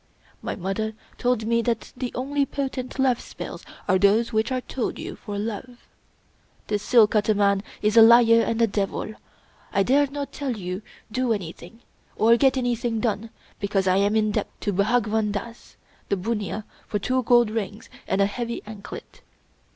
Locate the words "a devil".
8.63-9.13